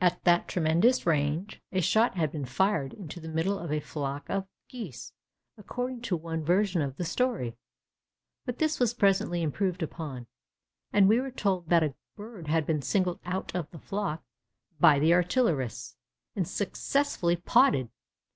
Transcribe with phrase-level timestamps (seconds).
[0.00, 4.28] At that tremendous range, a shot had been fired into the middle of a flock
[4.28, 5.12] of geese,
[5.56, 7.54] according to one version of the story;
[8.44, 10.26] but this was presently improved upon,
[10.92, 14.24] and we were told that a bird had been singled out of the flock
[14.80, 15.96] by the artillerists
[16.34, 17.90] and successfully 'potted.